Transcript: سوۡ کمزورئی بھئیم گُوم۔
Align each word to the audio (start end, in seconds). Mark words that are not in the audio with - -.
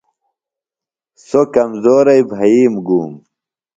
سوۡ 1.27 1.47
کمزورئی 1.53 2.21
بھئیم 2.31 2.73
گُوم۔ 2.85 3.11